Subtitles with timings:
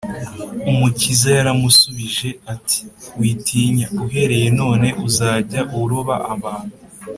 [0.71, 2.79] umukiza yaramusubije ati,
[3.19, 6.75] “witinya, uhereye none uzajya uroba abantu